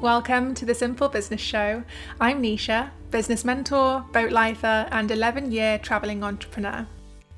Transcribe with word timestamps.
Welcome 0.00 0.54
to 0.54 0.64
the 0.64 0.74
Simple 0.74 1.08
Business 1.08 1.40
Show. 1.40 1.82
I'm 2.20 2.40
Nisha, 2.40 2.90
business 3.10 3.44
mentor, 3.44 4.04
boat 4.12 4.30
lifer, 4.30 4.86
and 4.92 5.10
11 5.10 5.50
year 5.50 5.78
travelling 5.78 6.22
entrepreneur. 6.22 6.86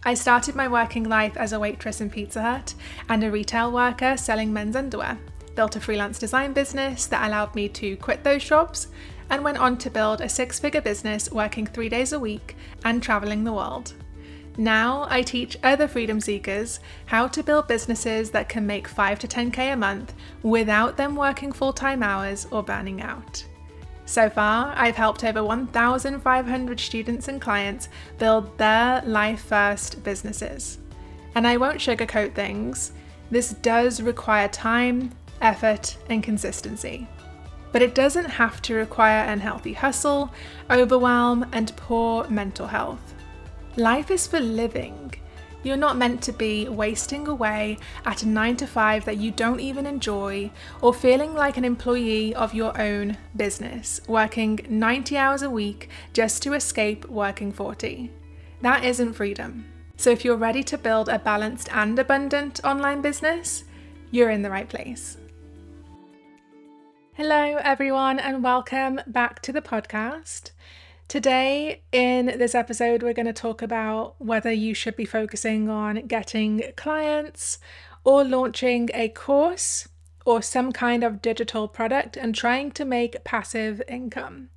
I 0.04 0.12
started 0.12 0.54
my 0.54 0.68
working 0.68 1.04
life 1.04 1.38
as 1.38 1.54
a 1.54 1.58
waitress 1.58 2.02
in 2.02 2.10
Pizza 2.10 2.42
Hut 2.42 2.74
and 3.08 3.24
a 3.24 3.30
retail 3.30 3.72
worker 3.72 4.18
selling 4.18 4.52
men's 4.52 4.76
underwear. 4.76 5.18
Built 5.54 5.76
a 5.76 5.80
freelance 5.80 6.18
design 6.18 6.52
business 6.52 7.06
that 7.06 7.26
allowed 7.26 7.54
me 7.54 7.70
to 7.70 7.96
quit 7.96 8.22
those 8.22 8.44
jobs 8.44 8.88
and 9.32 9.42
went 9.42 9.56
on 9.56 9.78
to 9.78 9.90
build 9.90 10.20
a 10.20 10.28
six 10.28 10.60
figure 10.60 10.82
business 10.82 11.32
working 11.32 11.66
three 11.66 11.88
days 11.88 12.12
a 12.12 12.18
week 12.18 12.54
and 12.84 13.02
travelling 13.02 13.42
the 13.42 13.52
world. 13.52 13.94
Now 14.58 15.06
I 15.08 15.22
teach 15.22 15.56
other 15.62 15.88
freedom 15.88 16.20
seekers 16.20 16.80
how 17.06 17.28
to 17.28 17.42
build 17.42 17.66
businesses 17.66 18.30
that 18.32 18.50
can 18.50 18.66
make 18.66 18.86
5 18.86 19.18
to 19.20 19.26
10k 19.26 19.72
a 19.72 19.76
month 19.76 20.12
without 20.42 20.98
them 20.98 21.16
working 21.16 21.50
full 21.50 21.72
time 21.72 22.02
hours 22.02 22.46
or 22.50 22.62
burning 22.62 23.00
out. 23.00 23.42
So 24.04 24.28
far, 24.28 24.74
I've 24.76 24.96
helped 24.96 25.24
over 25.24 25.42
1,500 25.42 26.78
students 26.78 27.28
and 27.28 27.40
clients 27.40 27.88
build 28.18 28.58
their 28.58 29.00
life 29.06 29.44
first 29.44 30.04
businesses. 30.04 30.76
And 31.34 31.46
I 31.46 31.56
won't 31.56 31.78
sugarcoat 31.78 32.34
things, 32.34 32.92
this 33.30 33.54
does 33.54 34.02
require 34.02 34.48
time, 34.48 35.12
effort, 35.40 35.96
and 36.10 36.22
consistency. 36.22 37.08
But 37.72 37.82
it 37.82 37.94
doesn't 37.94 38.26
have 38.26 38.62
to 38.62 38.74
require 38.74 39.24
unhealthy 39.24 39.72
hustle, 39.72 40.32
overwhelm, 40.70 41.46
and 41.52 41.74
poor 41.76 42.28
mental 42.28 42.66
health. 42.66 43.14
Life 43.76 44.10
is 44.10 44.26
for 44.26 44.40
living. 44.40 45.14
You're 45.62 45.76
not 45.76 45.96
meant 45.96 46.22
to 46.22 46.32
be 46.32 46.68
wasting 46.68 47.28
away 47.28 47.78
at 48.04 48.24
a 48.24 48.28
9 48.28 48.56
to 48.56 48.66
5 48.66 49.04
that 49.04 49.18
you 49.18 49.30
don't 49.30 49.60
even 49.60 49.86
enjoy 49.86 50.50
or 50.80 50.92
feeling 50.92 51.34
like 51.34 51.56
an 51.56 51.64
employee 51.64 52.34
of 52.34 52.52
your 52.52 52.78
own 52.80 53.16
business, 53.36 54.00
working 54.08 54.58
90 54.68 55.16
hours 55.16 55.42
a 55.42 55.50
week 55.50 55.88
just 56.12 56.42
to 56.42 56.54
escape 56.54 57.08
working 57.08 57.52
40. 57.52 58.10
That 58.60 58.84
isn't 58.84 59.14
freedom. 59.14 59.66
So 59.96 60.10
if 60.10 60.24
you're 60.24 60.36
ready 60.36 60.64
to 60.64 60.76
build 60.76 61.08
a 61.08 61.20
balanced 61.20 61.68
and 61.72 61.96
abundant 61.96 62.60
online 62.64 63.00
business, 63.00 63.62
you're 64.10 64.30
in 64.30 64.42
the 64.42 64.50
right 64.50 64.68
place. 64.68 65.16
Hello, 67.24 67.56
everyone, 67.62 68.18
and 68.18 68.42
welcome 68.42 69.00
back 69.06 69.40
to 69.42 69.52
the 69.52 69.62
podcast. 69.62 70.50
Today, 71.06 71.82
in 71.92 72.26
this 72.26 72.52
episode, 72.52 73.00
we're 73.00 73.12
going 73.12 73.26
to 73.26 73.32
talk 73.32 73.62
about 73.62 74.16
whether 74.18 74.50
you 74.50 74.74
should 74.74 74.96
be 74.96 75.04
focusing 75.04 75.68
on 75.68 76.08
getting 76.08 76.64
clients 76.74 77.60
or 78.02 78.24
launching 78.24 78.90
a 78.92 79.08
course 79.08 79.86
or 80.26 80.42
some 80.42 80.72
kind 80.72 81.04
of 81.04 81.22
digital 81.22 81.68
product 81.68 82.16
and 82.16 82.34
trying 82.34 82.72
to 82.72 82.84
make 82.84 83.22
passive 83.22 83.80
income. 83.86 84.48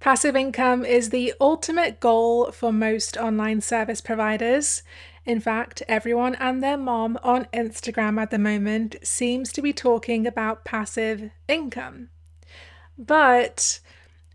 Passive 0.00 0.34
income 0.34 0.84
is 0.84 1.10
the 1.10 1.32
ultimate 1.40 2.00
goal 2.00 2.50
for 2.50 2.72
most 2.72 3.16
online 3.16 3.60
service 3.60 4.00
providers. 4.00 4.82
In 5.26 5.40
fact, 5.40 5.82
everyone 5.88 6.34
and 6.34 6.62
their 6.62 6.76
mom 6.76 7.18
on 7.22 7.46
Instagram 7.52 8.20
at 8.20 8.30
the 8.30 8.38
moment 8.38 8.96
seems 9.02 9.52
to 9.52 9.62
be 9.62 9.72
talking 9.72 10.26
about 10.26 10.64
passive 10.64 11.30
income. 11.48 12.10
But 12.98 13.80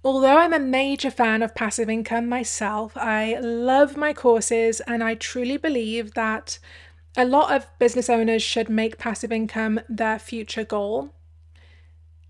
Although 0.01 0.37
I'm 0.37 0.53
a 0.53 0.59
major 0.59 1.11
fan 1.11 1.43
of 1.43 1.53
passive 1.53 1.89
income 1.89 2.29
myself, 2.29 2.95
I 2.95 3.37
love 3.39 3.97
my 3.97 4.13
courses 4.13 4.79
and 4.81 5.03
I 5.03 5.15
truly 5.15 5.57
believe 5.57 6.13
that 6.13 6.57
a 7.17 7.25
lot 7.25 7.53
of 7.53 7.67
business 7.79 8.09
owners 8.09 8.41
should 8.41 8.69
make 8.69 8.97
passive 8.97 9.31
income 9.31 9.81
their 9.89 10.17
future 10.17 10.63
goal. 10.63 11.13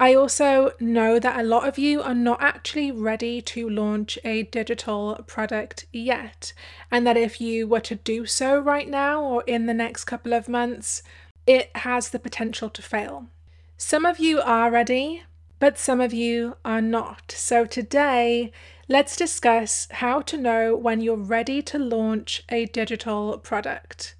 I 0.02 0.14
also 0.14 0.72
know 0.80 1.20
that 1.20 1.38
a 1.38 1.44
lot 1.44 1.68
of 1.68 1.78
you 1.78 2.02
are 2.02 2.14
not 2.14 2.42
actually 2.42 2.90
ready 2.90 3.42
to 3.42 3.70
launch 3.70 4.18
a 4.24 4.44
digital 4.44 5.22
product 5.28 5.88
yet, 5.92 6.54
and 6.90 7.06
that 7.06 7.18
if 7.18 7.42
you 7.42 7.68
were 7.68 7.82
to 7.82 7.96
do 7.96 8.26
so 8.26 8.58
right 8.58 8.88
now 8.88 9.22
or 9.22 9.44
in 9.46 9.66
the 9.66 9.74
next 9.74 10.06
couple 10.06 10.32
of 10.32 10.48
months, 10.48 11.04
it 11.46 11.70
has 11.76 12.10
the 12.10 12.20
potential 12.20 12.70
to 12.70 12.82
fail. 12.82 13.28
Some 13.76 14.06
of 14.06 14.20
you 14.20 14.40
are 14.40 14.72
ready, 14.72 15.24
but 15.60 15.78
some 15.78 16.00
of 16.00 16.14
you 16.14 16.56
are 16.64 16.82
not. 16.82 17.34
So 17.36 17.66
today, 17.66 18.54
let's 18.88 19.18
discuss 19.18 19.90
how 19.92 20.22
to 20.22 20.38
know 20.38 20.78
when 20.78 21.02
you're 21.02 21.18
ready 21.18 21.62
to 21.64 21.78
launch 21.78 22.44
a 22.48 22.68
digital 22.68 23.38
product, 23.38 24.16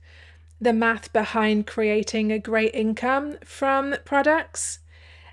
the 0.60 0.74
math 0.74 1.14
behind 1.14 1.68
creating 1.68 2.34
a 2.34 2.40
great 2.40 2.76
income 2.76 3.38
from 3.46 3.96
products, 4.04 4.80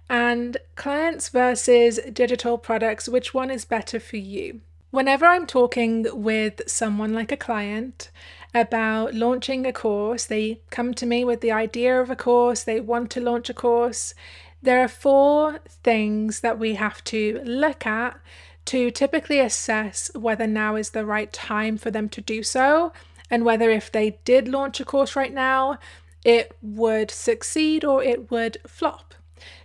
and 0.09 0.57
clients 0.75 1.29
versus 1.29 1.99
digital 2.13 2.59
products, 2.59 3.09
which 3.09 3.35
one 3.35 3.51
is 3.51 3.65
better 3.65 3.99
for 3.99 4.17
you? 4.17 4.61
Whenever 4.91 5.27
I'm 5.27 5.47
talking 5.47 6.07
with 6.13 6.63
someone 6.67 7.13
like 7.13 7.33
a 7.33 7.37
client 7.37 8.11
about 8.55 9.15
launching 9.15 9.67
a 9.67 9.73
course, 9.73 10.25
they 10.25 10.61
come 10.71 10.95
to 10.95 11.07
me 11.07 11.25
with 11.25 11.41
the 11.41 11.53
idea 11.53 12.01
of 12.01 12.09
a 12.09 12.17
course, 12.17 12.63
they 12.63 12.81
want 12.81 13.11
to 13.11 13.21
launch 13.21 13.51
a 13.51 13.55
course. 13.55 14.15
There 14.63 14.83
are 14.83 14.89
four 14.89 15.59
things 15.69 16.41
that 16.41 16.59
we 16.59 16.75
have 16.75 17.05
to 17.05 17.41
look 17.45 17.87
at 17.87 18.19
to 18.67 18.91
typically 18.91 19.39
assess 19.39 20.11
whether 20.15 20.47
now 20.47 20.77
is 20.77 20.91
the 20.91 21.05
right 21.05 21.33
time 21.33 21.77
for 21.77 21.91
them 21.91 22.09
to 22.09 22.21
do 22.21 22.43
so, 22.43 22.93
and 23.31 23.45
whether 23.45 23.71
if 23.71 23.91
they 23.91 24.19
did 24.25 24.49
launch 24.49 24.81
a 24.81 24.85
course 24.85 25.15
right 25.15 25.33
now, 25.33 25.79
it 26.25 26.57
would 26.63 27.11
succeed 27.11 27.85
or 27.85 28.03
it 28.03 28.31
would 28.31 28.59
flop. 28.67 29.06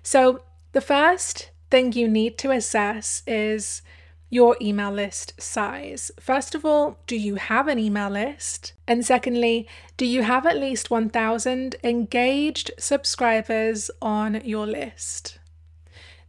So, 0.04 0.44
the 0.74 0.82
first 0.82 1.52
thing 1.70 1.94
you 1.94 2.08
need 2.08 2.38
to 2.40 2.52
assess 2.52 3.24
is 3.28 3.82
your 4.30 4.56
email 4.62 4.92
list 4.92 5.40
size. 5.40 6.10
First 6.20 6.56
of 6.56 6.64
all, 6.64 6.98
do 7.06 7.18
you 7.18 7.36
have 7.36 7.68
an 7.68 7.78
email 7.78 8.10
list? 8.10 8.74
And 8.88 9.06
secondly, 9.06 9.68
do 9.98 10.06
you 10.06 10.24
have 10.24 10.46
at 10.46 10.58
least 10.58 10.90
1,000 10.90 11.76
engaged 11.84 12.72
subscribers 12.80 13.92
on 14.02 14.42
your 14.46 14.66
list? 14.66 15.40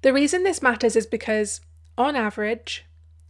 The 0.03 0.13
reason 0.13 0.43
this 0.43 0.63
matters 0.63 0.97
is 0.97 1.07
because, 1.07 1.61
on 1.97 2.17
average, 2.17 2.85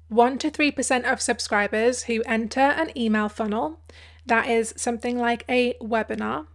1 0.08 0.38
to 0.38 0.50
3% 0.50 1.10
of 1.10 1.20
subscribers 1.20 2.04
who 2.04 2.22
enter 2.22 2.60
an 2.60 2.96
email 2.96 3.28
funnel, 3.28 3.78
that 4.24 4.48
is 4.48 4.72
something 4.76 5.18
like 5.18 5.44
a 5.50 5.74
webinar, 5.82 6.46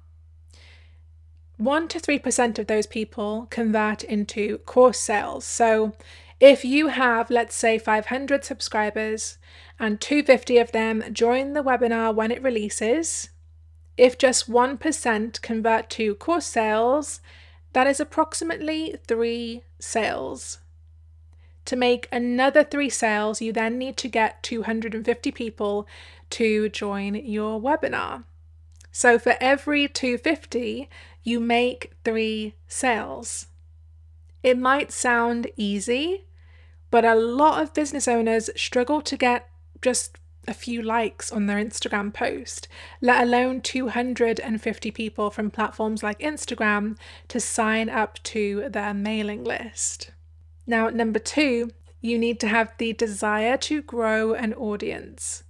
1 1.57 1.87
to 1.87 1.99
3% 1.99 2.59
of 2.59 2.67
those 2.67 2.85
people 2.87 3.47
convert 3.49 4.03
into 4.03 4.59
course 4.59 4.99
sales. 4.99 5.43
So 5.43 5.93
if 6.39 6.63
you 6.63 6.87
have, 6.87 7.31
let's 7.31 7.55
say, 7.55 7.79
500 7.79 8.45
subscribers 8.45 9.37
and 9.79 9.99
250 9.99 10.59
of 10.59 10.71
them 10.71 11.03
join 11.11 11.53
the 11.53 11.63
webinar 11.63 12.13
when 12.13 12.31
it 12.31 12.43
releases, 12.43 13.29
if 13.97 14.17
just 14.17 14.49
1% 14.49 15.41
convert 15.41 15.89
to 15.91 16.13
course 16.15 16.45
sales, 16.45 17.21
that 17.73 17.87
is 17.87 17.99
approximately 17.99 18.95
three 19.07 19.63
sales. 19.79 20.59
To 21.65 21.75
make 21.75 22.07
another 22.11 22.63
three 22.63 22.89
sales, 22.89 23.41
you 23.41 23.51
then 23.51 23.77
need 23.77 23.97
to 23.97 24.07
get 24.07 24.43
250 24.43 25.31
people 25.31 25.87
to 26.29 26.69
join 26.69 27.15
your 27.15 27.59
webinar. 27.59 28.23
So 28.91 29.19
for 29.19 29.35
every 29.39 29.87
250, 29.87 30.89
you 31.27 31.41
make 31.41 31.91
three 32.05 32.55
sales. 32.69 33.47
It 34.43 34.57
might 34.57 34.93
sound 34.93 35.47
easy, 35.57 36.23
but 36.89 37.03
a 37.03 37.15
lot 37.15 37.61
of 37.61 37.73
business 37.73 38.07
owners 38.07 38.49
struggle 38.55 39.01
to 39.01 39.17
get 39.17 39.49
just 39.81 40.17
a 40.47 40.53
few 40.53 40.81
likes 40.81 41.29
on 41.29 41.47
their 41.47 41.57
Instagram 41.57 42.13
post, 42.13 42.69
let 43.01 43.21
alone 43.21 43.59
250 43.59 44.89
people 44.91 45.29
from 45.29 45.51
platforms 45.51 46.01
like 46.01 46.19
Instagram 46.19 46.97
to 47.27 47.41
sign 47.41 47.89
up 47.89 48.23
to 48.23 48.69
their 48.69 48.93
mailing 48.93 49.43
list. 49.43 50.11
Now, 50.65 50.87
number 50.87 51.19
two, 51.19 51.71
you 51.99 52.17
need 52.17 52.39
to 52.39 52.47
have 52.47 52.71
the 52.77 52.93
desire 52.93 53.57
to 53.57 53.81
grow 53.81 54.33
an 54.33 54.53
audience. 54.53 55.43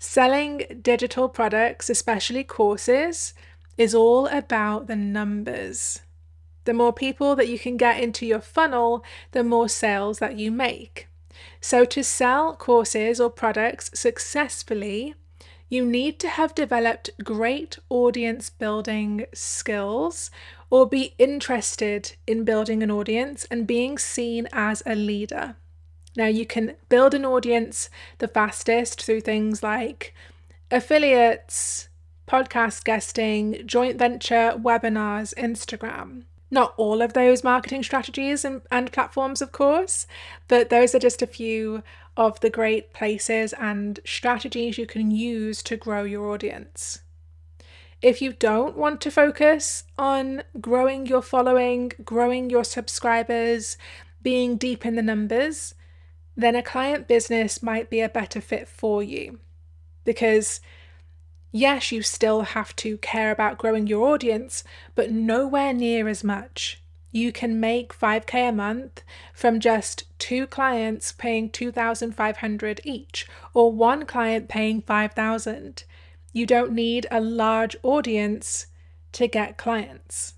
Selling 0.00 0.80
digital 0.82 1.28
products, 1.28 1.88
especially 1.88 2.42
courses, 2.42 3.32
is 3.76 3.94
all 3.94 4.26
about 4.26 4.86
the 4.86 4.96
numbers. 4.96 6.00
The 6.64 6.74
more 6.74 6.92
people 6.92 7.36
that 7.36 7.48
you 7.48 7.58
can 7.58 7.76
get 7.76 8.02
into 8.02 8.26
your 8.26 8.40
funnel, 8.40 9.04
the 9.32 9.44
more 9.44 9.68
sales 9.68 10.18
that 10.18 10.38
you 10.38 10.50
make. 10.50 11.08
So, 11.60 11.84
to 11.84 12.02
sell 12.02 12.56
courses 12.56 13.20
or 13.20 13.30
products 13.30 13.90
successfully, 13.94 15.14
you 15.68 15.84
need 15.84 16.18
to 16.20 16.28
have 16.28 16.54
developed 16.54 17.10
great 17.22 17.78
audience 17.88 18.50
building 18.50 19.26
skills 19.34 20.30
or 20.70 20.86
be 20.86 21.14
interested 21.18 22.16
in 22.26 22.44
building 22.44 22.82
an 22.82 22.90
audience 22.90 23.46
and 23.50 23.66
being 23.66 23.98
seen 23.98 24.46
as 24.52 24.82
a 24.86 24.94
leader. 24.94 25.56
Now, 26.16 26.26
you 26.26 26.46
can 26.46 26.76
build 26.88 27.12
an 27.12 27.24
audience 27.24 27.90
the 28.18 28.28
fastest 28.28 29.02
through 29.02 29.22
things 29.22 29.62
like 29.62 30.14
affiliates, 30.70 31.88
podcast 32.26 32.84
guesting, 32.84 33.62
joint 33.66 33.98
venture, 33.98 34.54
webinars, 34.56 35.34
Instagram. 35.34 36.24
Not 36.50 36.74
all 36.76 37.02
of 37.02 37.14
those 37.14 37.42
marketing 37.42 37.82
strategies 37.82 38.44
and, 38.44 38.62
and 38.70 38.92
platforms, 38.92 39.42
of 39.42 39.52
course, 39.52 40.06
but 40.46 40.70
those 40.70 40.94
are 40.94 41.00
just 41.00 41.22
a 41.22 41.26
few 41.26 41.82
of 42.16 42.38
the 42.40 42.50
great 42.50 42.92
places 42.92 43.52
and 43.54 43.98
strategies 44.04 44.78
you 44.78 44.86
can 44.86 45.10
use 45.10 45.62
to 45.64 45.76
grow 45.76 46.04
your 46.04 46.30
audience. 46.30 47.00
If 48.00 48.20
you 48.20 48.34
don't 48.34 48.76
want 48.76 49.00
to 49.00 49.10
focus 49.10 49.84
on 49.96 50.42
growing 50.60 51.06
your 51.06 51.22
following, 51.22 51.92
growing 52.04 52.50
your 52.50 52.64
subscribers, 52.64 53.78
being 54.22 54.56
deep 54.56 54.84
in 54.84 54.94
the 54.94 55.02
numbers, 55.02 55.74
then 56.36 56.54
a 56.54 56.62
client 56.62 57.08
business 57.08 57.62
might 57.62 57.90
be 57.90 58.00
a 58.00 58.08
better 58.08 58.40
fit 58.40 58.68
for 58.68 59.02
you. 59.02 59.38
Because, 60.04 60.60
yes, 61.54 61.92
you 61.92 62.02
still 62.02 62.42
have 62.42 62.74
to 62.74 62.98
care 62.98 63.30
about 63.30 63.58
growing 63.58 63.86
your 63.86 64.12
audience, 64.12 64.64
but 64.96 65.12
nowhere 65.12 65.72
near 65.72 66.08
as 66.08 66.24
much. 66.24 66.82
You 67.12 67.30
can 67.30 67.60
make 67.60 67.96
5k 67.96 68.48
a 68.48 68.52
month 68.52 69.04
from 69.32 69.60
just 69.60 70.02
two 70.18 70.48
clients 70.48 71.12
paying 71.12 71.48
2500 71.48 72.80
each 72.82 73.28
or 73.54 73.70
one 73.70 74.04
client 74.04 74.48
paying 74.48 74.82
5000. 74.82 75.84
You 76.32 76.44
don't 76.44 76.72
need 76.72 77.06
a 77.12 77.20
large 77.20 77.76
audience 77.84 78.66
to 79.12 79.28
get 79.28 79.56
clients. 79.56 80.34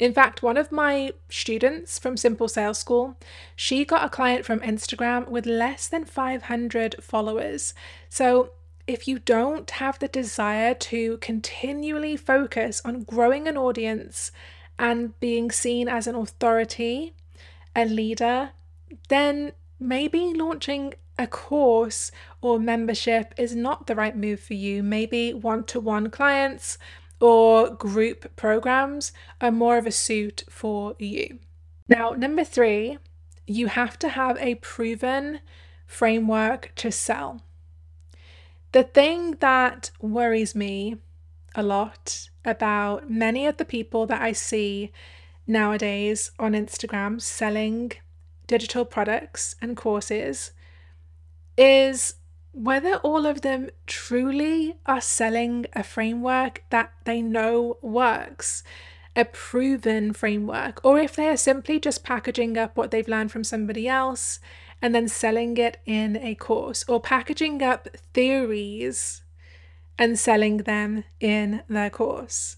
In 0.00 0.14
fact, 0.14 0.42
one 0.42 0.56
of 0.56 0.72
my 0.72 1.12
students 1.28 1.98
from 1.98 2.16
Simple 2.16 2.48
Sales 2.48 2.78
School, 2.78 3.18
she 3.54 3.84
got 3.84 4.02
a 4.04 4.08
client 4.08 4.46
from 4.46 4.60
Instagram 4.60 5.28
with 5.28 5.44
less 5.44 5.88
than 5.88 6.06
500 6.06 6.96
followers. 7.02 7.74
So, 8.08 8.52
if 8.86 9.06
you 9.06 9.18
don't 9.18 9.70
have 9.72 9.98
the 9.98 10.08
desire 10.08 10.74
to 10.74 11.18
continually 11.18 12.16
focus 12.16 12.82
on 12.84 13.04
growing 13.04 13.46
an 13.46 13.56
audience 13.56 14.32
and 14.78 15.18
being 15.20 15.50
seen 15.50 15.88
as 15.88 16.06
an 16.06 16.14
authority, 16.14 17.14
a 17.76 17.84
leader, 17.84 18.50
then 19.08 19.52
maybe 19.78 20.32
launching 20.34 20.94
a 21.18 21.26
course 21.26 22.10
or 22.40 22.58
membership 22.58 23.34
is 23.36 23.54
not 23.54 23.86
the 23.86 23.94
right 23.94 24.16
move 24.16 24.40
for 24.40 24.54
you. 24.54 24.82
Maybe 24.82 25.32
one 25.32 25.64
to 25.64 25.80
one 25.80 26.10
clients 26.10 26.78
or 27.20 27.70
group 27.70 28.34
programs 28.34 29.12
are 29.40 29.52
more 29.52 29.78
of 29.78 29.86
a 29.86 29.92
suit 29.92 30.42
for 30.48 30.96
you. 30.98 31.38
Now, 31.88 32.10
number 32.10 32.42
three, 32.42 32.98
you 33.46 33.68
have 33.68 33.98
to 34.00 34.08
have 34.08 34.36
a 34.38 34.56
proven 34.56 35.40
framework 35.86 36.72
to 36.76 36.90
sell. 36.90 37.42
The 38.72 38.84
thing 38.84 39.32
that 39.40 39.90
worries 40.00 40.54
me 40.54 40.96
a 41.54 41.62
lot 41.62 42.30
about 42.42 43.10
many 43.10 43.46
of 43.46 43.58
the 43.58 43.66
people 43.66 44.06
that 44.06 44.22
I 44.22 44.32
see 44.32 44.90
nowadays 45.46 46.30
on 46.38 46.52
Instagram 46.52 47.20
selling 47.20 47.92
digital 48.46 48.86
products 48.86 49.56
and 49.60 49.76
courses 49.76 50.52
is 51.58 52.14
whether 52.52 52.96
all 52.96 53.26
of 53.26 53.42
them 53.42 53.68
truly 53.86 54.76
are 54.86 55.02
selling 55.02 55.66
a 55.74 55.82
framework 55.82 56.64
that 56.70 56.92
they 57.04 57.20
know 57.20 57.76
works, 57.82 58.62
a 59.14 59.26
proven 59.26 60.14
framework, 60.14 60.80
or 60.82 60.98
if 60.98 61.14
they 61.14 61.28
are 61.28 61.36
simply 61.36 61.78
just 61.78 62.04
packaging 62.04 62.56
up 62.56 62.74
what 62.74 62.90
they've 62.90 63.08
learned 63.08 63.30
from 63.32 63.44
somebody 63.44 63.86
else 63.86 64.40
and 64.82 64.94
then 64.94 65.08
selling 65.08 65.56
it 65.56 65.78
in 65.86 66.16
a 66.16 66.34
course, 66.34 66.84
or 66.88 67.00
packaging 67.00 67.62
up 67.62 67.88
theories 68.12 69.22
and 69.96 70.18
selling 70.18 70.58
them 70.58 71.04
in 71.20 71.62
their 71.68 71.88
course. 71.88 72.56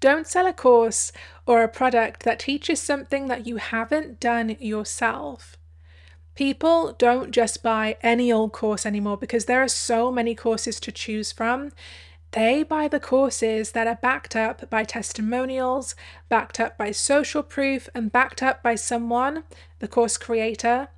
Don't 0.00 0.26
sell 0.26 0.46
a 0.46 0.52
course 0.52 1.10
or 1.46 1.62
a 1.62 1.68
product 1.68 2.22
that 2.22 2.38
teaches 2.38 2.80
something 2.80 3.26
that 3.26 3.46
you 3.46 3.56
haven't 3.56 4.20
done 4.20 4.56
yourself. 4.60 5.56
People 6.34 6.92
don't 6.92 7.30
just 7.30 7.62
buy 7.62 7.96
any 8.02 8.30
old 8.30 8.52
course 8.52 8.84
anymore 8.84 9.16
because 9.16 9.46
there 9.46 9.62
are 9.62 9.68
so 9.68 10.12
many 10.12 10.34
courses 10.34 10.78
to 10.80 10.92
choose 10.92 11.32
from. 11.32 11.72
They 12.36 12.64
buy 12.64 12.86
the 12.86 13.00
courses 13.00 13.72
that 13.72 13.86
are 13.86 13.98
backed 14.02 14.36
up 14.36 14.68
by 14.68 14.84
testimonials, 14.84 15.94
backed 16.28 16.60
up 16.60 16.76
by 16.76 16.90
social 16.90 17.42
proof, 17.42 17.88
and 17.94 18.12
backed 18.12 18.42
up 18.42 18.62
by 18.62 18.74
someone, 18.74 19.44
the 19.78 19.88
course 19.88 20.18
creator, 20.18 20.88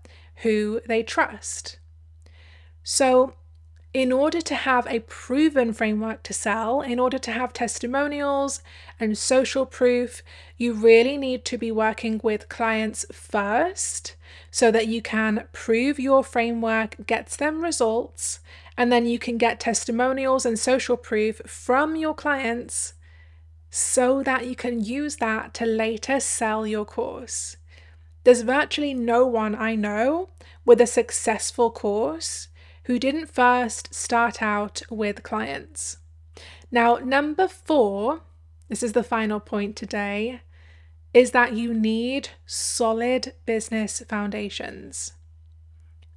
who 0.42 0.80
they 0.88 1.04
trust. 1.04 1.78
So 2.82 3.34
in 3.94 4.10
order 4.10 4.40
to 4.40 4.54
have 4.56 4.88
a 4.88 4.98
proven 4.98 5.72
framework 5.72 6.24
to 6.24 6.32
sell, 6.32 6.80
in 6.80 6.98
order 6.98 7.18
to 7.18 7.30
have 7.30 7.52
testimonials 7.52 8.60
and 8.98 9.16
social 9.16 9.64
proof, 9.64 10.24
you 10.56 10.72
really 10.72 11.16
need 11.16 11.44
to 11.44 11.56
be 11.56 11.70
working 11.70 12.20
with 12.24 12.48
clients 12.48 13.06
first 13.12 14.16
so 14.50 14.70
that 14.70 14.88
you 14.88 15.02
can 15.02 15.46
prove 15.52 15.98
your 15.98 16.24
framework 16.24 17.06
gets 17.06 17.36
them 17.36 17.62
results. 17.62 18.40
And 18.76 18.92
then 18.92 19.06
you 19.06 19.18
can 19.18 19.38
get 19.38 19.60
testimonials 19.60 20.46
and 20.46 20.58
social 20.58 20.96
proof 20.96 21.40
from 21.46 21.96
your 21.96 22.14
clients 22.14 22.94
so 23.70 24.22
that 24.22 24.46
you 24.46 24.56
can 24.56 24.82
use 24.82 25.16
that 25.16 25.52
to 25.54 25.66
later 25.66 26.20
sell 26.20 26.66
your 26.66 26.84
course. 26.84 27.56
There's 28.24 28.42
virtually 28.42 28.94
no 28.94 29.26
one 29.26 29.54
I 29.54 29.74
know 29.74 30.30
with 30.64 30.80
a 30.80 30.86
successful 30.86 31.70
course 31.70 32.48
who 32.84 32.98
didn't 32.98 33.26
first 33.26 33.94
start 33.94 34.42
out 34.42 34.82
with 34.90 35.22
clients. 35.22 35.98
Now, 36.70 36.96
number 36.96 37.48
four, 37.48 38.22
this 38.68 38.82
is 38.82 38.92
the 38.92 39.02
final 39.02 39.40
point 39.40 39.76
today, 39.76 40.42
is 41.14 41.30
that 41.32 41.54
you 41.54 41.72
need 41.72 42.30
solid 42.46 43.32
business 43.46 44.02
foundations. 44.08 45.12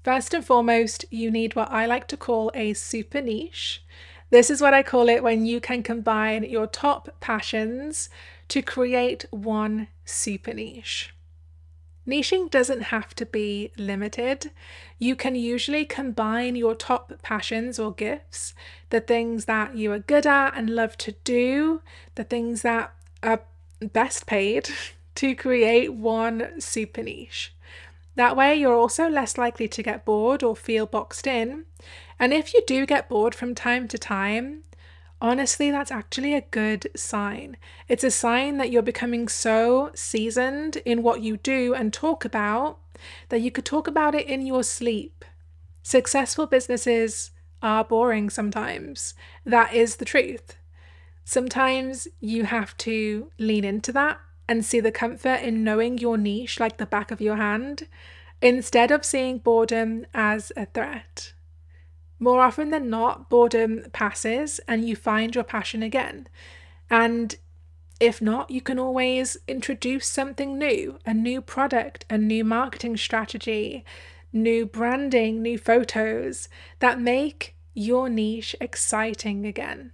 First 0.03 0.33
and 0.33 0.43
foremost, 0.43 1.05
you 1.11 1.29
need 1.29 1.55
what 1.55 1.71
I 1.71 1.85
like 1.85 2.07
to 2.07 2.17
call 2.17 2.51
a 2.53 2.73
super 2.73 3.21
niche. 3.21 3.83
This 4.31 4.49
is 4.49 4.61
what 4.61 4.73
I 4.73 4.81
call 4.81 5.09
it 5.09 5.23
when 5.23 5.45
you 5.45 5.59
can 5.59 5.83
combine 5.83 6.43
your 6.43 6.65
top 6.65 7.09
passions 7.19 8.09
to 8.47 8.61
create 8.61 9.25
one 9.29 9.89
super 10.05 10.53
niche. 10.53 11.13
Niching 12.07 12.49
doesn't 12.49 12.83
have 12.83 13.13
to 13.15 13.25
be 13.25 13.71
limited. 13.77 14.51
You 14.97 15.15
can 15.15 15.35
usually 15.35 15.85
combine 15.85 16.55
your 16.55 16.73
top 16.73 17.13
passions 17.21 17.77
or 17.77 17.93
gifts, 17.93 18.55
the 18.89 19.01
things 19.01 19.45
that 19.45 19.75
you 19.75 19.91
are 19.91 19.99
good 19.99 20.25
at 20.25 20.57
and 20.57 20.69
love 20.69 20.97
to 20.97 21.11
do, 21.23 21.81
the 22.15 22.23
things 22.23 22.63
that 22.63 22.93
are 23.21 23.43
best 23.81 24.25
paid, 24.25 24.69
to 25.15 25.35
create 25.35 25.93
one 25.93 26.59
super 26.59 27.03
niche. 27.03 27.53
That 28.15 28.35
way, 28.35 28.55
you're 28.55 28.75
also 28.75 29.09
less 29.09 29.37
likely 29.37 29.67
to 29.69 29.83
get 29.83 30.05
bored 30.05 30.43
or 30.43 30.55
feel 30.55 30.85
boxed 30.85 31.27
in. 31.27 31.65
And 32.19 32.33
if 32.33 32.53
you 32.53 32.61
do 32.67 32.85
get 32.85 33.09
bored 33.09 33.33
from 33.33 33.55
time 33.55 33.87
to 33.87 33.97
time, 33.97 34.63
honestly, 35.21 35.71
that's 35.71 35.91
actually 35.91 36.33
a 36.35 36.41
good 36.41 36.89
sign. 36.95 37.57
It's 37.87 38.03
a 38.03 38.11
sign 38.11 38.57
that 38.57 38.71
you're 38.71 38.81
becoming 38.81 39.27
so 39.27 39.91
seasoned 39.95 40.77
in 40.77 41.03
what 41.03 41.21
you 41.21 41.37
do 41.37 41.73
and 41.73 41.93
talk 41.93 42.25
about 42.25 42.79
that 43.29 43.41
you 43.41 43.51
could 43.51 43.65
talk 43.65 43.87
about 43.87 44.13
it 44.13 44.27
in 44.27 44.45
your 44.45 44.63
sleep. 44.63 45.23
Successful 45.83 46.45
businesses 46.45 47.31
are 47.61 47.83
boring 47.83 48.29
sometimes. 48.29 49.13
That 49.45 49.73
is 49.73 49.95
the 49.97 50.05
truth. 50.05 50.55
Sometimes 51.23 52.07
you 52.19 52.45
have 52.45 52.75
to 52.77 53.31
lean 53.37 53.63
into 53.63 53.91
that 53.93 54.19
and 54.47 54.65
see 54.65 54.79
the 54.79 54.91
comfort 54.91 55.41
in 55.41 55.63
knowing 55.63 55.97
your 55.97 56.17
niche 56.17 56.59
like 56.59 56.77
the 56.77 56.85
back 56.85 57.11
of 57.11 57.21
your 57.21 57.37
hand 57.37 57.87
instead 58.41 58.91
of 58.91 59.05
seeing 59.05 59.37
boredom 59.37 60.05
as 60.13 60.51
a 60.57 60.65
threat. 60.65 61.33
More 62.19 62.41
often 62.41 62.69
than 62.69 62.89
not, 62.89 63.29
boredom 63.29 63.85
passes 63.93 64.59
and 64.67 64.87
you 64.87 64.95
find 64.95 65.33
your 65.33 65.43
passion 65.43 65.81
again. 65.81 66.27
And 66.89 67.35
if 67.99 68.21
not, 68.21 68.51
you 68.51 68.61
can 68.61 68.79
always 68.79 69.37
introduce 69.47 70.07
something 70.07 70.57
new 70.57 70.97
a 71.05 71.13
new 71.13 71.41
product, 71.41 72.05
a 72.09 72.17
new 72.17 72.43
marketing 72.43 72.97
strategy, 72.97 73.85
new 74.33 74.65
branding, 74.65 75.41
new 75.41 75.57
photos 75.57 76.49
that 76.79 76.99
make 76.99 77.55
your 77.73 78.09
niche 78.09 78.55
exciting 78.59 79.45
again. 79.45 79.91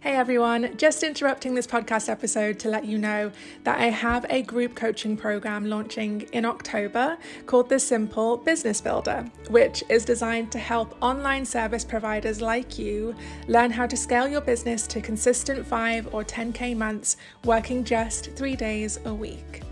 Hey 0.00 0.14
everyone, 0.14 0.76
just 0.76 1.02
interrupting 1.02 1.56
this 1.56 1.66
podcast 1.66 2.08
episode 2.08 2.60
to 2.60 2.68
let 2.68 2.84
you 2.84 2.98
know 2.98 3.32
that 3.64 3.80
I 3.80 3.86
have 3.86 4.24
a 4.30 4.42
group 4.42 4.76
coaching 4.76 5.16
program 5.16 5.66
launching 5.66 6.20
in 6.32 6.44
October 6.44 7.18
called 7.46 7.68
the 7.68 7.80
Simple 7.80 8.36
Business 8.36 8.80
Builder, 8.80 9.28
which 9.50 9.82
is 9.88 10.04
designed 10.04 10.52
to 10.52 10.58
help 10.60 10.96
online 11.02 11.44
service 11.44 11.84
providers 11.84 12.40
like 12.40 12.78
you 12.78 13.12
learn 13.48 13.72
how 13.72 13.88
to 13.88 13.96
scale 13.96 14.28
your 14.28 14.40
business 14.40 14.86
to 14.86 15.00
consistent 15.00 15.66
5 15.66 16.14
or 16.14 16.22
10k 16.22 16.76
months 16.76 17.16
working 17.44 17.82
just 17.82 18.30
3 18.36 18.54
days 18.54 19.00
a 19.04 19.12
week. 19.12 19.62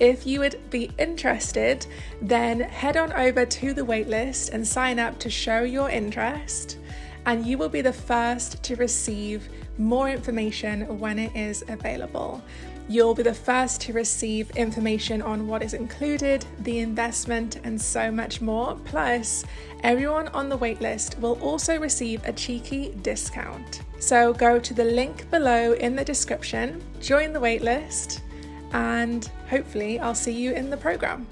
If 0.00 0.26
you 0.26 0.40
would 0.40 0.58
be 0.70 0.90
interested, 0.98 1.86
then 2.20 2.58
head 2.58 2.96
on 2.96 3.12
over 3.12 3.46
to 3.46 3.72
the 3.72 3.82
waitlist 3.82 4.50
and 4.52 4.66
sign 4.66 4.98
up 4.98 5.20
to 5.20 5.30
show 5.30 5.62
your 5.62 5.88
interest, 5.88 6.78
and 7.26 7.46
you 7.46 7.58
will 7.58 7.68
be 7.68 7.80
the 7.80 7.92
first 7.92 8.62
to 8.64 8.76
receive 8.76 9.48
more 9.78 10.08
information 10.08 10.98
when 10.98 11.18
it 11.18 11.34
is 11.34 11.64
available. 11.68 12.42
You'll 12.88 13.14
be 13.14 13.22
the 13.22 13.32
first 13.32 13.80
to 13.82 13.92
receive 13.92 14.50
information 14.50 15.22
on 15.22 15.46
what 15.46 15.62
is 15.62 15.72
included, 15.72 16.44
the 16.60 16.80
investment, 16.80 17.60
and 17.64 17.80
so 17.80 18.10
much 18.10 18.40
more. 18.40 18.76
Plus, 18.84 19.44
everyone 19.82 20.28
on 20.28 20.48
the 20.48 20.58
waitlist 20.58 21.18
will 21.20 21.40
also 21.40 21.78
receive 21.78 22.26
a 22.26 22.32
cheeky 22.32 22.92
discount. 23.02 23.82
So 24.00 24.32
go 24.32 24.58
to 24.58 24.74
the 24.74 24.84
link 24.84 25.30
below 25.30 25.72
in 25.74 25.94
the 25.94 26.04
description, 26.04 26.82
join 27.00 27.32
the 27.32 27.40
waitlist, 27.40 28.20
and 28.72 29.30
hopefully, 29.48 30.00
I'll 30.00 30.14
see 30.14 30.32
you 30.32 30.52
in 30.52 30.68
the 30.68 30.76
program. 30.76 31.26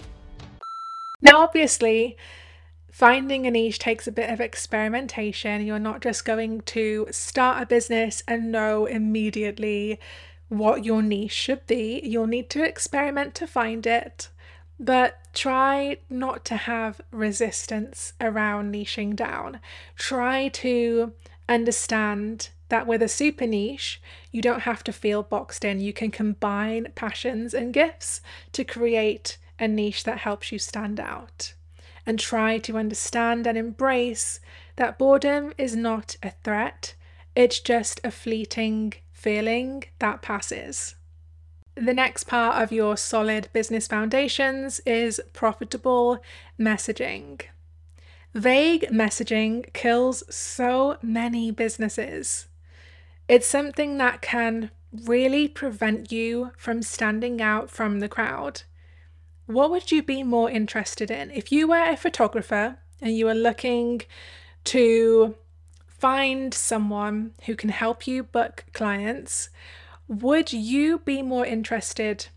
Now, 1.20 1.38
obviously, 1.38 2.16
finding 3.00 3.46
a 3.46 3.50
niche 3.50 3.78
takes 3.78 4.06
a 4.06 4.12
bit 4.12 4.28
of 4.28 4.42
experimentation. 4.42 5.64
You're 5.64 5.78
not 5.78 6.02
just 6.02 6.26
going 6.26 6.60
to 6.76 7.06
start 7.10 7.62
a 7.62 7.64
business 7.64 8.22
and 8.28 8.52
know 8.52 8.84
immediately 8.84 9.98
what 10.50 10.84
your 10.84 11.00
niche 11.00 11.32
should 11.32 11.66
be. 11.66 12.02
You'll 12.04 12.26
need 12.26 12.50
to 12.50 12.62
experiment 12.62 13.34
to 13.36 13.46
find 13.46 13.86
it, 13.86 14.28
but 14.78 15.16
try 15.32 15.96
not 16.10 16.44
to 16.44 16.56
have 16.56 17.00
resistance 17.10 18.12
around 18.20 18.74
niching 18.74 19.16
down. 19.16 19.60
Try 19.96 20.48
to 20.48 21.14
understand 21.48 22.50
that 22.68 22.86
with 22.86 23.00
a 23.00 23.08
super 23.08 23.46
niche, 23.46 24.02
you 24.30 24.42
don't 24.42 24.64
have 24.64 24.84
to 24.84 24.92
feel 24.92 25.22
boxed 25.22 25.64
in. 25.64 25.80
You 25.80 25.94
can 25.94 26.10
combine 26.10 26.88
passions 26.94 27.54
and 27.54 27.72
gifts 27.72 28.20
to 28.52 28.62
create 28.62 29.38
a 29.58 29.66
niche 29.66 30.04
that 30.04 30.18
helps 30.18 30.52
you 30.52 30.58
stand 30.58 31.00
out. 31.00 31.54
And 32.06 32.18
try 32.18 32.58
to 32.58 32.78
understand 32.78 33.46
and 33.46 33.56
embrace 33.56 34.40
that 34.76 34.98
boredom 34.98 35.52
is 35.58 35.76
not 35.76 36.16
a 36.22 36.30
threat, 36.42 36.94
it's 37.36 37.60
just 37.60 38.00
a 38.02 38.10
fleeting 38.10 38.94
feeling 39.12 39.84
that 39.98 40.22
passes. 40.22 40.96
The 41.74 41.94
next 41.94 42.24
part 42.24 42.62
of 42.62 42.72
your 42.72 42.96
solid 42.96 43.48
business 43.52 43.86
foundations 43.86 44.80
is 44.80 45.20
profitable 45.32 46.18
messaging. 46.58 47.40
Vague 48.34 48.86
messaging 48.90 49.72
kills 49.72 50.22
so 50.34 50.98
many 51.02 51.50
businesses. 51.50 52.46
It's 53.28 53.46
something 53.46 53.98
that 53.98 54.20
can 54.22 54.70
really 54.92 55.48
prevent 55.48 56.10
you 56.10 56.52
from 56.56 56.82
standing 56.82 57.40
out 57.40 57.70
from 57.70 58.00
the 58.00 58.08
crowd. 58.08 58.62
What 59.50 59.72
would 59.72 59.90
you 59.90 60.04
be 60.04 60.22
more 60.22 60.48
interested 60.48 61.10
in? 61.10 61.32
If 61.32 61.50
you 61.50 61.66
were 61.66 61.82
a 61.82 61.96
photographer 61.96 62.76
and 63.02 63.16
you 63.16 63.26
were 63.26 63.34
looking 63.34 64.02
to 64.66 65.34
find 65.88 66.54
someone 66.54 67.32
who 67.46 67.56
can 67.56 67.70
help 67.70 68.06
you 68.06 68.22
book 68.22 68.66
clients, 68.72 69.48
would 70.06 70.52
you 70.52 71.00
be 71.00 71.20
more 71.20 71.44
interested 71.44 72.28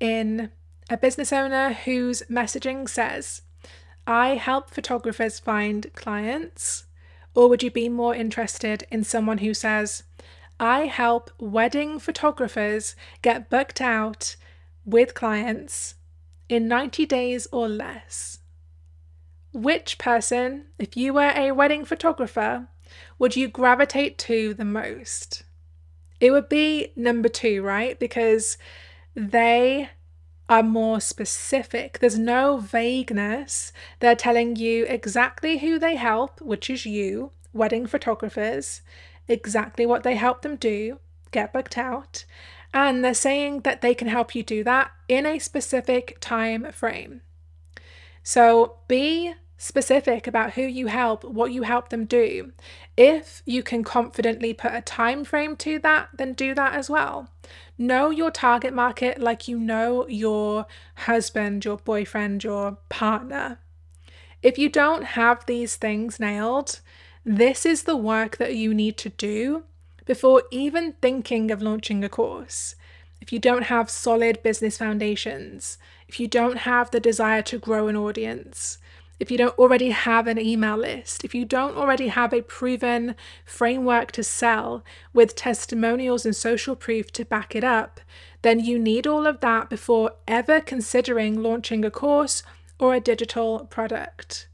in 0.00 0.50
a 0.88 0.96
business 0.96 1.30
owner 1.30 1.74
whose 1.74 2.22
messaging 2.30 2.88
says, 2.88 3.42
I 4.06 4.36
help 4.36 4.70
photographers 4.70 5.38
find 5.38 5.92
clients? 5.92 6.86
Or 7.34 7.50
would 7.50 7.62
you 7.62 7.70
be 7.70 7.90
more 7.90 8.14
interested 8.14 8.86
in 8.90 9.04
someone 9.04 9.38
who 9.38 9.52
says, 9.52 10.04
I 10.58 10.86
help 10.86 11.30
wedding 11.38 11.98
photographers 11.98 12.96
get 13.20 13.50
booked 13.50 13.82
out 13.82 14.36
with 14.86 15.12
clients 15.12 15.96
in 16.50 16.68
90 16.68 17.06
days 17.06 17.46
or 17.52 17.68
less? 17.68 18.40
Which 19.52 19.98
person, 19.98 20.66
if 20.78 20.96
you 20.96 21.14
were 21.14 21.32
a 21.34 21.52
wedding 21.52 21.84
photographer, 21.84 22.68
would 23.18 23.36
you 23.36 23.48
gravitate 23.48 24.18
to 24.18 24.52
the 24.52 24.64
most? 24.64 25.44
It 26.20 26.32
would 26.32 26.48
be 26.48 26.92
number 26.96 27.28
two, 27.28 27.62
right? 27.62 27.98
Because 27.98 28.58
they 29.14 29.90
are 30.48 30.62
more 30.62 31.00
specific. 31.00 32.00
There's 32.00 32.18
no 32.18 32.58
vagueness. 32.58 33.72
They're 34.00 34.16
telling 34.16 34.56
you 34.56 34.84
exactly 34.86 35.58
who 35.58 35.78
they 35.78 35.94
help, 35.94 36.40
which 36.40 36.68
is 36.68 36.84
you, 36.84 37.30
wedding 37.52 37.86
photographers, 37.86 38.82
exactly 39.28 39.86
what 39.86 40.02
they 40.02 40.16
help 40.16 40.42
them 40.42 40.56
do, 40.56 40.98
get 41.30 41.52
booked 41.52 41.78
out. 41.78 42.24
And 42.72 43.04
they're 43.04 43.14
saying 43.14 43.60
that 43.60 43.80
they 43.80 43.94
can 43.94 44.08
help 44.08 44.34
you 44.34 44.42
do 44.42 44.62
that 44.64 44.92
in 45.08 45.26
a 45.26 45.38
specific 45.38 46.18
time 46.20 46.70
frame. 46.72 47.22
So 48.22 48.76
be 48.86 49.34
specific 49.56 50.26
about 50.26 50.54
who 50.54 50.62
you 50.62 50.86
help, 50.86 51.22
what 51.22 51.52
you 51.52 51.62
help 51.62 51.90
them 51.90 52.06
do. 52.06 52.52
If 52.96 53.42
you 53.44 53.62
can 53.62 53.84
confidently 53.84 54.54
put 54.54 54.74
a 54.74 54.80
time 54.80 55.22
frame 55.24 55.54
to 55.56 55.78
that, 55.80 56.08
then 56.14 56.32
do 56.32 56.54
that 56.54 56.74
as 56.74 56.88
well. 56.88 57.28
Know 57.76 58.08
your 58.10 58.30
target 58.30 58.72
market 58.72 59.20
like 59.20 59.48
you 59.48 59.58
know 59.58 60.08
your 60.08 60.66
husband, 60.94 61.64
your 61.64 61.76
boyfriend, 61.76 62.42
your 62.42 62.78
partner. 62.88 63.58
If 64.42 64.56
you 64.56 64.70
don't 64.70 65.04
have 65.04 65.44
these 65.44 65.76
things 65.76 66.18
nailed, 66.18 66.80
this 67.22 67.66
is 67.66 67.82
the 67.82 67.96
work 67.96 68.38
that 68.38 68.56
you 68.56 68.72
need 68.72 68.96
to 68.98 69.10
do 69.10 69.64
before 70.06 70.42
even 70.50 70.94
thinking 71.00 71.50
of 71.50 71.62
launching 71.62 72.02
a 72.04 72.08
course. 72.08 72.74
If 73.20 73.32
you 73.32 73.38
don't 73.38 73.64
have 73.64 73.90
solid 73.90 74.42
business 74.42 74.78
foundations, 74.78 75.78
if 76.08 76.18
you 76.18 76.26
don't 76.26 76.58
have 76.58 76.90
the 76.90 77.00
desire 77.00 77.42
to 77.42 77.58
grow 77.58 77.88
an 77.88 77.96
audience, 77.96 78.78
if 79.20 79.30
you 79.30 79.36
don't 79.36 79.58
already 79.58 79.90
have 79.90 80.26
an 80.26 80.40
email 80.40 80.78
list, 80.78 81.24
if 81.24 81.34
you 81.34 81.44
don't 81.44 81.76
already 81.76 82.08
have 82.08 82.32
a 82.32 82.40
proven 82.40 83.14
framework 83.44 84.12
to 84.12 84.24
sell 84.24 84.82
with 85.12 85.36
testimonials 85.36 86.24
and 86.24 86.34
social 86.34 86.74
proof 86.74 87.12
to 87.12 87.26
back 87.26 87.54
it 87.54 87.62
up, 87.62 88.00
then 88.40 88.58
you 88.58 88.78
need 88.78 89.06
all 89.06 89.26
of 89.26 89.40
that 89.40 89.68
before 89.68 90.12
ever 90.26 90.60
considering 90.60 91.42
launching 91.42 91.84
a 91.84 91.90
course 91.90 92.42
or 92.78 92.94
a 92.94 93.00
digital 93.00 93.66
product. 93.66 94.48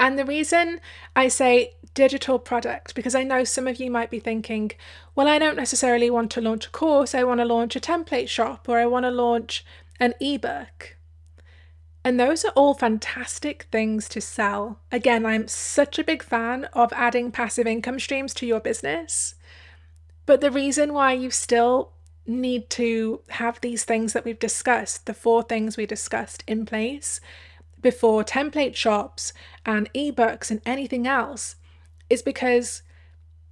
And 0.00 0.18
the 0.18 0.24
reason 0.24 0.80
I 1.14 1.28
say 1.28 1.74
digital 1.92 2.38
product, 2.38 2.94
because 2.94 3.14
I 3.14 3.22
know 3.22 3.44
some 3.44 3.66
of 3.66 3.78
you 3.78 3.90
might 3.90 4.10
be 4.10 4.18
thinking, 4.18 4.72
well, 5.14 5.28
I 5.28 5.38
don't 5.38 5.56
necessarily 5.56 6.08
want 6.08 6.30
to 6.32 6.40
launch 6.40 6.66
a 6.66 6.70
course, 6.70 7.14
I 7.14 7.22
want 7.22 7.40
to 7.40 7.44
launch 7.44 7.76
a 7.76 7.80
template 7.80 8.28
shop 8.28 8.66
or 8.66 8.78
I 8.78 8.86
want 8.86 9.04
to 9.04 9.10
launch 9.10 9.62
an 10.00 10.14
ebook. 10.18 10.96
And 12.02 12.18
those 12.18 12.46
are 12.46 12.52
all 12.52 12.72
fantastic 12.72 13.66
things 13.70 14.08
to 14.08 14.22
sell. 14.22 14.80
Again, 14.90 15.26
I'm 15.26 15.46
such 15.48 15.98
a 15.98 16.04
big 16.04 16.22
fan 16.22 16.64
of 16.72 16.94
adding 16.94 17.30
passive 17.30 17.66
income 17.66 18.00
streams 18.00 18.32
to 18.34 18.46
your 18.46 18.60
business. 18.60 19.34
But 20.24 20.40
the 20.40 20.50
reason 20.50 20.94
why 20.94 21.12
you 21.12 21.30
still 21.30 21.92
need 22.26 22.70
to 22.70 23.20
have 23.28 23.60
these 23.60 23.84
things 23.84 24.14
that 24.14 24.24
we've 24.24 24.38
discussed, 24.38 25.04
the 25.04 25.12
four 25.12 25.42
things 25.42 25.76
we 25.76 25.84
discussed 25.84 26.42
in 26.46 26.64
place 26.64 27.20
before 27.80 28.24
template 28.24 28.74
shops 28.74 29.32
and 29.64 29.92
ebooks 29.92 30.50
and 30.50 30.60
anything 30.66 31.06
else, 31.06 31.56
is 32.08 32.22
because 32.22 32.82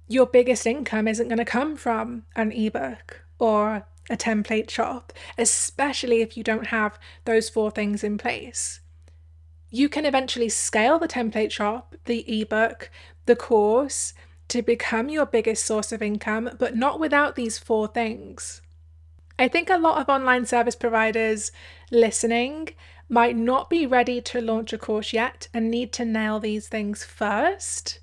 your 0.07 0.25
biggest 0.25 0.65
income 0.65 1.07
isn't 1.07 1.27
going 1.27 1.37
to 1.37 1.45
come 1.45 1.75
from 1.75 2.23
an 2.35 2.51
ebook 2.51 3.21
or 3.37 3.85
a 4.09 4.17
template 4.17 4.69
shop, 4.69 5.13
especially 5.37 6.21
if 6.21 6.35
you 6.35 6.43
don't 6.43 6.67
have 6.67 6.99
those 7.25 7.49
four 7.49 7.69
things 7.71 8.03
in 8.03 8.17
place. 8.17 8.79
You 9.69 9.87
can 9.87 10.05
eventually 10.05 10.49
scale 10.49 10.97
the 10.97 11.07
template 11.07 11.51
shop, 11.51 11.95
the 12.05 12.41
ebook, 12.41 12.89
the 13.27 13.35
course 13.35 14.13
to 14.47 14.63
become 14.63 15.09
your 15.09 15.27
biggest 15.27 15.63
source 15.63 15.91
of 15.91 16.01
income, 16.01 16.49
but 16.57 16.75
not 16.75 16.99
without 16.99 17.35
these 17.35 17.59
four 17.59 17.87
things. 17.87 18.61
I 19.37 19.47
think 19.47 19.69
a 19.69 19.77
lot 19.77 20.01
of 20.01 20.09
online 20.09 20.47
service 20.47 20.75
providers 20.75 21.51
listening 21.91 22.69
might 23.09 23.35
not 23.35 23.69
be 23.69 23.87
ready 23.87 24.21
to 24.21 24.39
launch 24.39 24.71
a 24.71 24.77
course 24.77 25.11
yet 25.11 25.47
and 25.53 25.69
need 25.69 25.91
to 25.91 26.05
nail 26.05 26.39
these 26.39 26.67
things 26.67 27.03
first. 27.03 27.99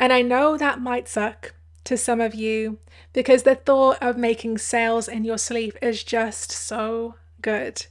And 0.00 0.12
I 0.12 0.20
know 0.20 0.58
that 0.58 0.80
might 0.80 1.08
suck 1.08 1.54
to 1.84 1.96
some 1.96 2.20
of 2.20 2.34
you 2.34 2.78
because 3.12 3.44
the 3.44 3.54
thought 3.54 3.98
of 4.02 4.18
making 4.18 4.58
sales 4.58 5.06
in 5.06 5.24
your 5.24 5.38
sleep 5.38 5.78
is 5.80 6.02
just 6.02 6.50
so 6.50 7.14
good. 7.40 7.86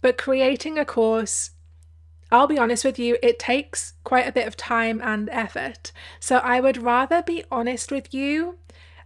But 0.00 0.16
creating 0.16 0.78
a 0.78 0.84
course, 0.84 1.50
I'll 2.30 2.46
be 2.46 2.58
honest 2.58 2.84
with 2.84 2.98
you, 2.98 3.18
it 3.22 3.38
takes 3.40 3.94
quite 4.04 4.28
a 4.28 4.32
bit 4.32 4.46
of 4.46 4.56
time 4.56 5.00
and 5.02 5.28
effort. 5.30 5.90
So 6.20 6.36
I 6.36 6.60
would 6.60 6.80
rather 6.80 7.22
be 7.22 7.44
honest 7.50 7.90
with 7.90 8.14
you 8.14 8.58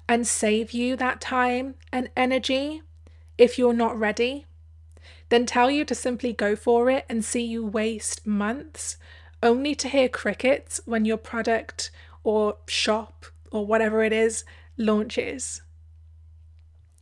and 0.06 0.26
save 0.26 0.72
you 0.72 0.96
that 0.96 1.20
time 1.20 1.76
and 1.90 2.10
energy 2.16 2.82
if 3.38 3.58
you're 3.58 3.72
not 3.72 3.98
ready 3.98 4.46
than 5.30 5.46
tell 5.46 5.70
you 5.70 5.84
to 5.86 5.94
simply 5.94 6.32
go 6.32 6.54
for 6.54 6.90
it 6.90 7.06
and 7.08 7.24
see 7.24 7.42
you 7.42 7.64
waste 7.64 8.26
months 8.26 8.96
only 9.42 9.74
to 9.74 9.88
hear 9.88 10.08
crickets 10.08 10.80
when 10.84 11.04
your 11.04 11.16
product 11.16 11.90
or 12.22 12.56
shop 12.66 13.26
or 13.50 13.64
whatever 13.64 14.02
it 14.02 14.12
is 14.12 14.44
launches. 14.76 15.62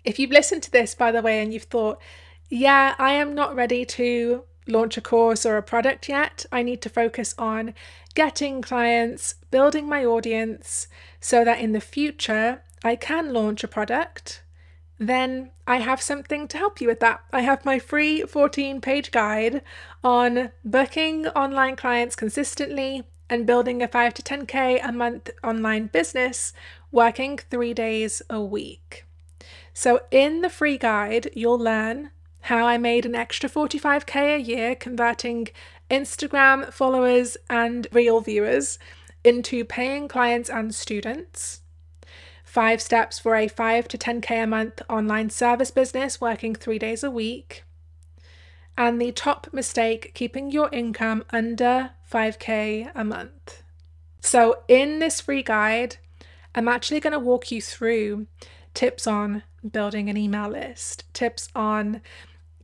If 0.05 0.19
you've 0.19 0.31
listened 0.31 0.63
to 0.63 0.71
this, 0.71 0.95
by 0.95 1.11
the 1.11 1.23
way, 1.23 1.43
and 1.43 1.53
you've 1.53 1.65
thought, 1.65 2.01
yeah, 2.49 2.95
I 2.99 3.13
am 3.13 3.35
not 3.35 3.57
ready 3.57 3.85
to 3.85 4.45
launch 4.67 4.97
a 4.97 5.01
course 5.01 5.45
or 5.45 5.57
a 5.57 5.63
product 5.63 6.09
yet. 6.09 6.47
I 6.53 6.63
need 6.63 6.81
to 6.83 6.89
focus 6.89 7.35
on 7.39 7.75
getting 8.15 8.63
clients, 8.63 9.35
building 9.51 9.89
my 9.89 10.05
audience 10.05 10.87
so 11.21 11.45
that 11.45 11.61
in 11.61 11.73
the 11.73 11.81
future 11.81 12.63
I 12.85 12.97
can 12.97 13.33
launch 13.33 13.65
a 13.65 13.69
product. 13.69 14.43
Then 14.99 15.51
I 15.67 15.77
have 15.77 16.03
something 16.03 16.49
to 16.49 16.59
help 16.59 16.81
you 16.81 16.89
with 16.89 17.01
that. 17.01 17.21
I 17.33 17.43
have 17.43 17.65
my 17.65 17.79
free 17.79 18.23
14 18.23 18.81
page 18.81 19.11
guide 19.11 19.63
on 20.03 20.51
booking 20.65 21.29
online 21.29 21.77
clients 21.77 22.17
consistently 22.17 23.05
and 23.31 23.47
building 23.47 23.83
a 23.83 23.89
5 23.89 24.15
to 24.15 24.23
10k 24.23 24.81
a 24.83 24.91
month 24.91 25.31
online 25.45 25.87
business 25.87 26.53
working 26.91 27.39
three 27.39 27.75
days 27.75 28.23
a 28.29 28.43
week. 28.43 29.05
So, 29.73 30.01
in 30.11 30.41
the 30.41 30.49
free 30.49 30.79
guide, 30.79 31.31
you'll 31.35 31.59
learn 31.59 32.11
how 32.43 32.67
I 32.67 32.79
made 32.79 33.07
an 33.07 33.15
extra 33.15 33.49
45k 33.49 34.37
a 34.37 34.41
year 34.41 34.75
converting 34.75 35.49
Instagram 35.91 36.73
followers 36.73 37.37
and 37.49 37.87
reel 37.93 38.21
viewers 38.21 38.79
into 39.23 39.65
paying 39.65 40.09
clients 40.09 40.49
and 40.49 40.75
students. 40.75 41.61
Five 42.49 42.81
steps 42.81 43.19
for 43.19 43.37
a 43.37 43.47
5 43.47 43.89
to 43.89 43.99
10k 43.99 44.43
a 44.43 44.47
month 44.47 44.81
online 44.89 45.29
service 45.29 45.71
business 45.71 46.19
working 46.19 46.55
three 46.55 46.79
days 46.79 47.05
a 47.05 47.11
week. 47.11 47.63
And 48.75 48.99
the 48.99 49.13
top 49.13 49.49
mistake 49.53 50.13
keeping 50.15 50.51
your 50.51 50.71
income 50.73 51.25
under 51.29 51.91
5k 52.11 52.91
a 52.95 53.05
month. 53.05 53.63
So, 54.21 54.63
in 54.67 54.99
this 54.99 55.21
free 55.21 55.43
guide, 55.43 55.97
I'm 56.55 56.69
actually 56.69 57.01
going 57.01 57.13
to 57.13 57.19
walk 57.19 57.53
you 57.53 57.61
through 57.61 58.29
tips 58.73 59.07
on 59.07 59.43
building 59.71 60.09
an 60.09 60.17
email 60.17 60.49
list, 60.49 61.05
tips 61.13 61.51
on 61.55 62.01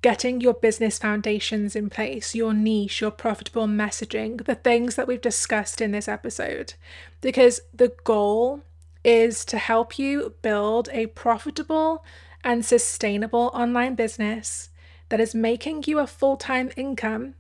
getting 0.01 0.41
your 0.41 0.55
business 0.55 0.99
foundations 0.99 1.77
in 1.77 1.91
place, 1.91 2.35
your 2.35 2.55
niche, 2.55 3.03
your 3.03 3.11
profitable 3.11 3.67
messaging, 3.67 4.47
the 4.47 4.55
things 4.55 4.97
that 4.97 5.07
we've 5.07 5.21
discussed 5.21 5.83
in 5.83 5.93
this 5.93 6.09
episode. 6.09 6.73
Because 7.21 7.61
the 7.75 7.93
goal 8.05 8.63
is 9.05 9.45
to 9.45 9.59
help 9.59 9.99
you 9.99 10.35
build 10.43 10.89
a 10.93 11.07
profitable 11.09 12.05
and 12.43 12.65
sustainable 12.65 13.51
online 13.55 13.95
business 13.95 14.71
that 15.09 15.21
is 15.21 15.35
making 15.35 15.85
you 15.87 15.99
a 15.99 16.07
full 16.07 16.37
time 16.37 16.71
income. 16.77 17.35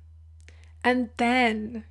And 0.82 1.10
then, 1.16 1.84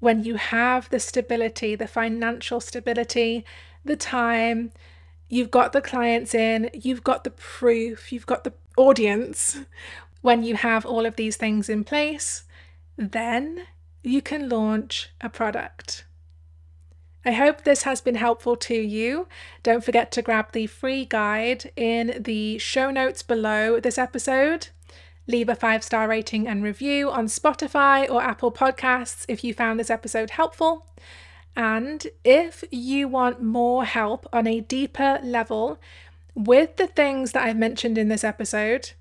when 0.00 0.24
you 0.24 0.34
have 0.34 0.90
the 0.90 1.00
stability, 1.00 1.74
the 1.74 1.86
financial 1.86 2.60
stability, 2.60 3.44
the 3.84 3.96
time, 3.96 4.72
you've 5.28 5.50
got 5.50 5.72
the 5.72 5.80
clients 5.80 6.34
in, 6.34 6.70
you've 6.74 7.04
got 7.04 7.24
the 7.24 7.30
proof, 7.30 8.12
you've 8.12 8.26
got 8.26 8.44
the 8.44 8.52
audience, 8.76 9.58
when 10.22 10.42
you 10.42 10.56
have 10.56 10.84
all 10.84 11.06
of 11.06 11.16
these 11.16 11.36
things 11.36 11.68
in 11.68 11.84
place, 11.84 12.44
then 12.96 13.66
you 14.02 14.20
can 14.20 14.48
launch 14.48 15.10
a 15.20 15.28
product. 15.28 16.04
I 17.26 17.32
hope 17.32 17.64
this 17.64 17.82
has 17.82 18.00
been 18.00 18.14
helpful 18.14 18.54
to 18.54 18.74
you. 18.74 19.26
Don't 19.64 19.82
forget 19.82 20.12
to 20.12 20.22
grab 20.22 20.52
the 20.52 20.68
free 20.68 21.04
guide 21.04 21.72
in 21.74 22.22
the 22.22 22.56
show 22.58 22.92
notes 22.92 23.24
below 23.24 23.80
this 23.80 23.98
episode. 23.98 24.68
Leave 25.26 25.48
a 25.48 25.56
five 25.56 25.82
star 25.82 26.06
rating 26.06 26.46
and 26.46 26.62
review 26.62 27.10
on 27.10 27.26
Spotify 27.26 28.08
or 28.08 28.22
Apple 28.22 28.52
Podcasts 28.52 29.24
if 29.26 29.42
you 29.42 29.52
found 29.52 29.80
this 29.80 29.90
episode 29.90 30.30
helpful. 30.30 30.86
And 31.56 32.06
if 32.22 32.62
you 32.70 33.08
want 33.08 33.42
more 33.42 33.84
help 33.84 34.28
on 34.32 34.46
a 34.46 34.60
deeper 34.60 35.18
level 35.20 35.80
with 36.36 36.76
the 36.76 36.86
things 36.86 37.32
that 37.32 37.42
I've 37.42 37.56
mentioned 37.56 37.98
in 37.98 38.06
this 38.06 38.22
episode, 38.22 38.92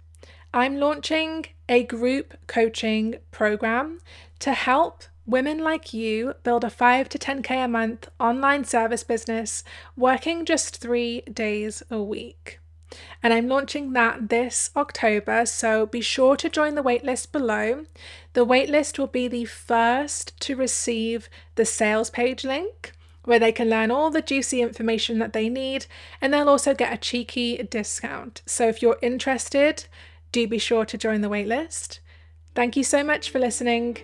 I'm 0.51 0.79
launching 0.79 1.46
a 1.70 1.84
group 1.84 2.34
coaching 2.48 3.17
program 3.29 4.00
to 4.39 4.53
help 4.53 5.03
women 5.25 5.60
like 5.60 5.94
you 5.94 6.34
build 6.44 6.63
a 6.63 6.70
5 6.70 7.10
to 7.10 7.17
10k 7.17 7.65
a 7.65 7.67
month 7.67 8.08
online 8.20 8.63
service 8.63 9.03
business 9.03 9.63
working 9.96 10.46
just 10.46 10.77
3 10.77 11.21
days 11.21 11.84
a 11.89 12.02
week. 12.02 12.60
And 13.21 13.34
I'm 13.34 13.47
launching 13.47 13.93
that 13.93 14.30
this 14.30 14.69
October, 14.76 15.45
so 15.45 15.86
be 15.86 16.02
sure 16.02 16.38
to 16.38 16.50
join 16.50 16.76
the 16.76 16.84
waitlist 16.84 17.32
below. 17.32 17.86
The 18.34 18.45
waitlist 18.45 19.00
will 19.00 19.08
be 19.08 19.28
the 19.28 19.45
first 19.45 20.39
to 20.41 20.56
receive 20.56 21.30
the 21.56 21.65
sales 21.65 22.10
page 22.10 22.43
link 22.43 22.93
where 23.23 23.39
they 23.39 23.52
can 23.52 23.69
learn 23.69 23.89
all 23.89 24.12
the 24.12 24.21
juicy 24.21 24.62
information 24.62 25.17
that 25.17 25.34
they 25.34 25.50
need, 25.50 25.88
and 26.21 26.32
they'll 26.32 26.47
also 26.47 26.76
get 26.76 26.93
a 26.93 26.97
cheeky 26.97 27.58
discount. 27.58 28.43
So 28.45 28.67
if 28.67 28.84
you're 28.84 29.00
interested, 29.02 29.88
do 30.32 30.47
be 30.47 30.60
sure 30.60 30.86
to 30.86 30.97
join 30.97 31.21
the 31.21 31.30
waitlist. 31.30 32.00
Thank 32.54 32.78
you 32.78 32.84
so 32.84 33.04
much 33.04 33.32
for 33.32 33.39
listening. 33.39 33.97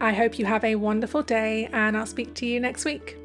I 0.00 0.12
hope 0.12 0.38
you 0.38 0.46
have 0.46 0.64
a 0.64 0.76
wonderful 0.76 1.22
day, 1.22 1.68
and 1.72 1.96
I'll 1.96 2.06
speak 2.06 2.34
to 2.34 2.46
you 2.46 2.60
next 2.60 2.84
week. 2.84 3.16